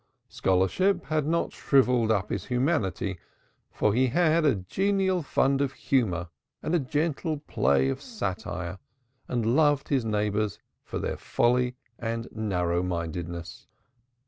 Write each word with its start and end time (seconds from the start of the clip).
Scholarship 0.29 1.05
had 1.05 1.27
not 1.27 1.51
shrivelled 1.53 2.09
up 2.09 2.31
his 2.31 2.45
humanity, 2.47 3.19
for 3.71 3.93
he 3.93 4.07
had 4.07 4.43
a 4.45 4.55
genial 4.55 5.21
fund 5.21 5.61
of 5.61 5.73
humor 5.73 6.29
and 6.63 6.73
a 6.73 6.79
gentle 6.79 7.37
play 7.37 7.87
of 7.87 8.01
satire 8.01 8.79
and 9.27 9.55
loved 9.55 9.89
his 9.89 10.03
neighbors 10.03 10.57
for 10.83 10.97
their 10.97 11.17
folly 11.17 11.75
and 11.99 12.25
narrowmindedness. 12.31 13.67